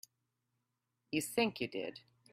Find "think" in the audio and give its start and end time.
1.21-1.61